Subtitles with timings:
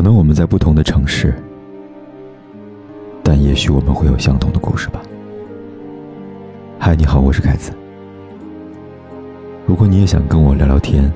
[0.00, 1.34] 可能我们在不同的城市，
[3.22, 5.02] 但也许我们会有相同的故事吧。
[6.78, 7.70] 嗨，你好，我是凯子。
[9.66, 11.12] 如果你也想跟我聊聊天、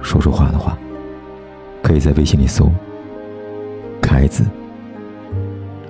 [0.00, 0.78] 说说话的话，
[1.82, 2.72] 可以在微信里搜
[4.00, 4.46] “凯子”，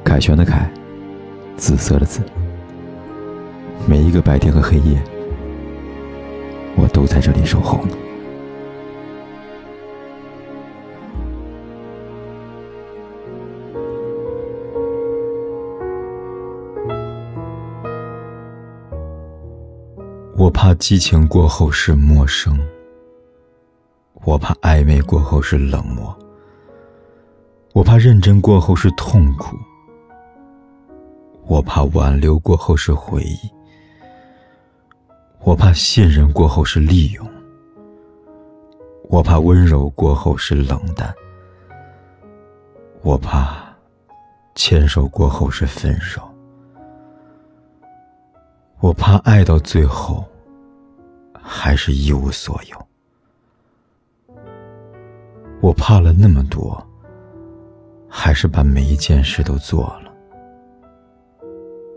[0.03, 0.69] 凯旋的凯，
[1.57, 2.23] 紫色的紫。
[3.87, 5.01] 每一个白天和黑夜，
[6.75, 7.97] 我都在这里守候呢。
[20.47, 22.57] 我怕激情过后是陌生，
[24.23, 26.17] 我怕暧昧过后是冷漠，
[27.73, 29.57] 我怕认真过后是痛苦，
[31.49, 33.51] 我怕挽留过后是回忆，
[35.41, 37.29] 我怕信任过后是利用，
[39.09, 41.13] 我怕温柔过后是冷淡，
[43.03, 43.67] 我怕
[44.55, 46.23] 牵手过后是分手。
[48.79, 50.25] 我怕爱到最后，
[51.49, 52.87] 还是一无所有。
[55.63, 56.85] 我怕了那么多，
[58.09, 60.13] 还是把每一件事都做了，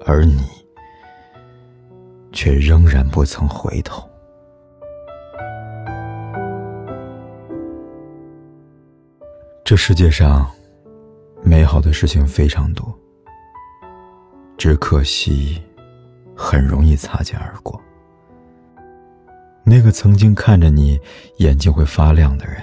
[0.06, 0.44] 而你
[2.32, 4.08] 却仍然不曾回头。
[9.66, 10.50] 这世界上，
[11.42, 12.98] 美好的事情非常多，
[14.58, 15.62] 只可惜。
[16.42, 17.78] 很容易擦肩而过。
[19.70, 21.00] 那个曾经看着你
[21.38, 22.58] 眼睛会发亮的人，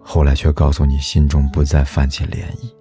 [0.00, 2.72] 后来却告诉你心中不再泛起涟漪。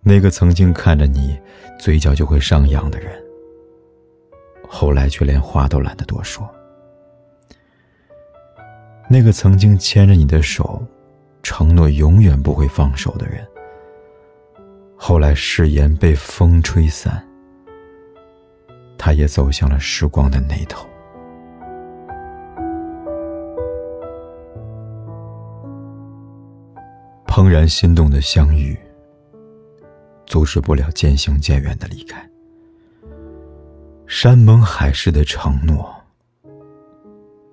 [0.00, 1.38] 那个曾经看着你
[1.78, 3.22] 嘴角就会上扬的人，
[4.66, 6.48] 后来却连话都懒得多说。
[9.06, 10.82] 那个曾经牵着你的手，
[11.42, 13.46] 承诺永远不会放手的人。
[14.96, 17.22] 后来誓言被风吹散，
[18.98, 20.86] 他也走向了时光的那头。
[27.24, 28.76] 怦然心动的相遇，
[30.26, 32.28] 阻止不了渐行渐远的离开。
[34.06, 35.94] 山盟海誓的承诺，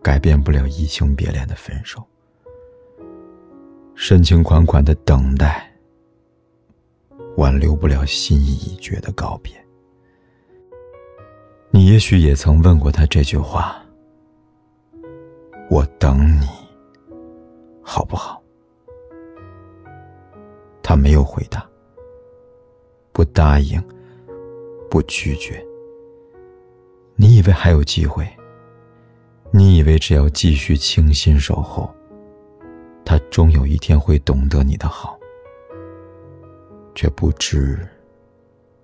[0.02, 2.04] 改变不了移情别恋的分手。
[3.94, 5.72] 深情款款的等待。
[7.38, 9.65] 挽留不了心意已决的告别。
[11.76, 13.76] 你也许也曾问过他这句话
[15.70, 16.48] ：“我等你，
[17.84, 18.42] 好不好？”
[20.82, 21.70] 他没有回答，
[23.12, 23.78] 不答应，
[24.90, 25.62] 不拒绝。
[27.18, 28.26] 你以为还有机会？
[29.52, 31.94] 你以为只要继续倾心守候，
[33.04, 35.20] 他终有一天会懂得你的好？
[36.96, 37.86] 却不知，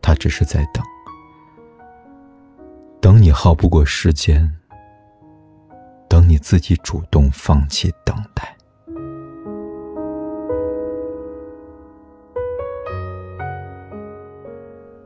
[0.01, 0.83] 他只是在等，
[3.11, 4.49] 等你耗不过时间，
[6.07, 8.55] 等你自己主动放弃等待。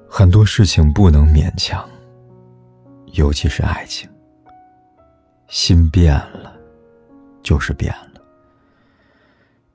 [0.08, 1.84] 很多事情不能勉强，
[3.14, 4.08] 尤其是爱情。
[5.48, 6.56] 心变了，
[7.42, 8.22] 就是变了，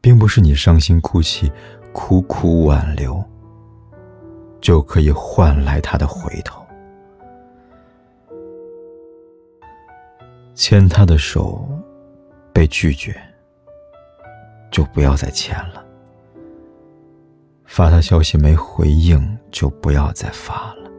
[0.01, 1.51] 并不是你伤心哭泣。
[1.93, 3.21] 苦苦挽留，
[4.61, 6.65] 就可以换来他的回头。
[10.63, 11.67] 牵他的手，
[12.53, 13.19] 被拒绝，
[14.71, 15.83] 就不要再牵了；
[17.65, 20.91] 发他消息没回应，就不要再发了；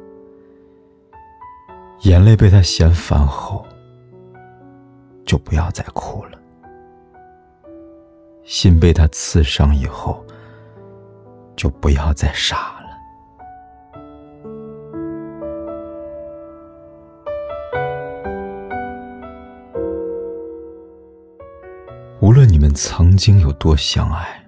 [2.01, 3.63] 眼泪被他嫌烦后，
[5.27, 6.39] 就不要再哭了；
[8.43, 10.25] 心被他刺伤以后，
[11.55, 12.80] 就不要再傻了。
[22.61, 24.39] 们曾经有多相爱，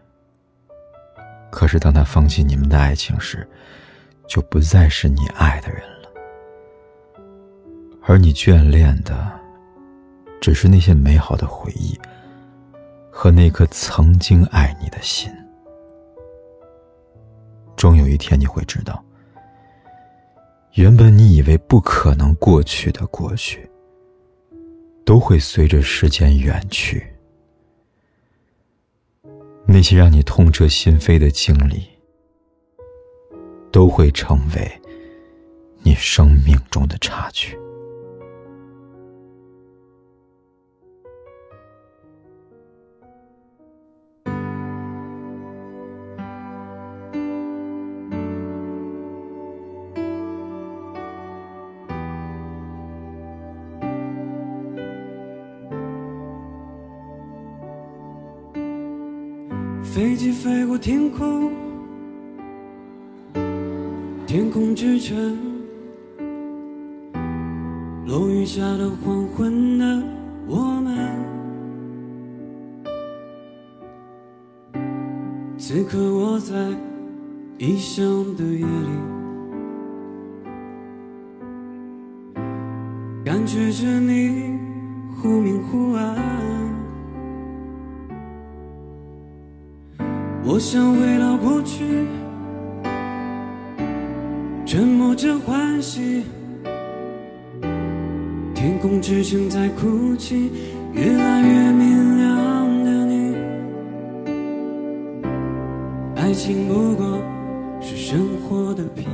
[1.50, 3.48] 可是当他放弃你们的爱情时，
[4.28, 6.10] 就不再是你爱的人了。
[8.04, 9.32] 而你眷恋的，
[10.40, 12.00] 只是那些美好的回忆
[13.10, 15.32] 和那颗曾经爱你的心。
[17.76, 19.04] 终有一天你会知道，
[20.74, 23.68] 原本你以为不可能过去的过去，
[25.04, 27.12] 都会随着时间远去。
[29.66, 31.84] 那些让你痛彻心扉的经历，
[33.72, 34.72] 都会成为
[35.82, 37.58] 你生命中的插曲。
[59.94, 61.52] 飞机飞过天空，
[64.26, 65.38] 天空之城，
[68.08, 70.04] 落雨下的黄昏的
[70.48, 70.98] 我们，
[75.60, 76.56] 此刻我在
[77.60, 78.04] 异乡
[78.36, 78.90] 的夜里，
[83.24, 84.58] 感觉着你
[85.22, 86.53] 忽明忽暗。
[90.46, 92.06] 我想回到过去，
[94.66, 96.24] 沉默着欢喜。
[98.54, 100.52] 天空之城在哭泣，
[100.92, 103.36] 越来越明亮的你。
[106.18, 107.20] 爱情不过
[107.80, 109.08] 是生活的皮，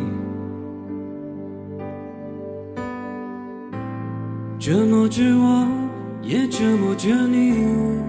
[4.57, 5.67] 折磨着我，
[6.23, 8.08] 也折磨着你。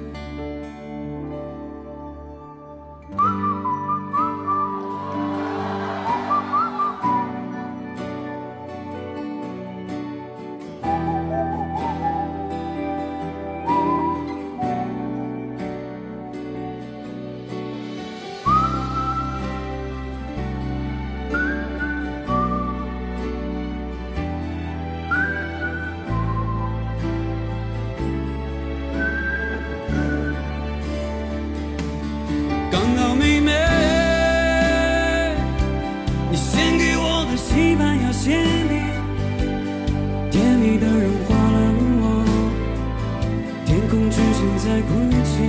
[44.63, 44.89] 在哭
[45.25, 45.41] 泣，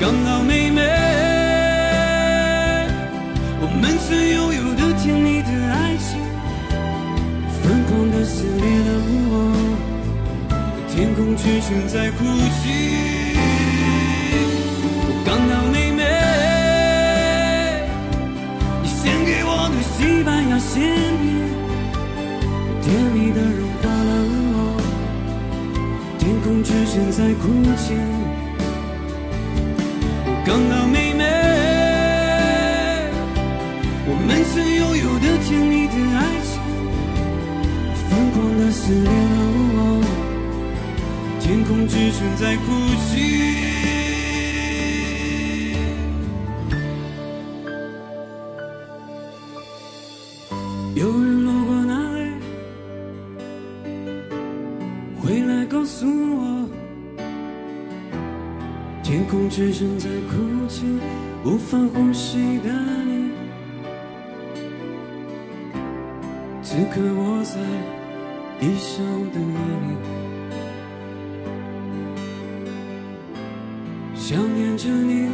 [0.00, 0.82] 港岛妹妹，
[3.60, 6.18] 我们曾拥有的甜蜜的爱情，
[7.62, 8.90] 疯狂的撕裂了
[9.30, 9.32] 我。
[10.90, 12.24] 天空之城在哭
[12.58, 13.25] 泣，
[26.96, 27.92] 现在哭泣，
[30.46, 31.24] 港岛妹妹，
[34.06, 36.58] 我们曾拥有的甜蜜的爱情，
[38.08, 39.36] 疯狂的撕裂了
[39.76, 39.78] 我。
[41.38, 42.64] 天空之城在哭
[43.12, 44.05] 泣。
[59.06, 60.84] 天空之城在哭泣，
[61.44, 62.68] 无法呼吸的
[63.04, 63.30] 你。
[66.60, 67.54] 此刻我在
[68.60, 69.46] 异乡的夜
[69.84, 69.86] 里，
[74.16, 75.30] 想念着你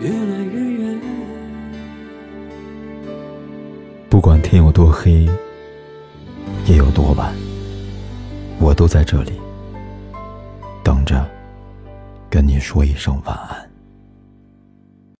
[0.00, 1.00] 越来越远。
[4.08, 5.30] 不管天有多黑，
[6.66, 7.32] 夜有多晚，
[8.58, 9.34] 我都在这里。
[10.82, 11.24] 等着，
[12.30, 13.69] 跟你说一声晚安。